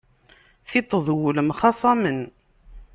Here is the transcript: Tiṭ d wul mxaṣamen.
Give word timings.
Tiṭ 0.69 0.91
d 1.05 1.07
wul 1.17 1.37
mxaṣamen. 1.49 2.19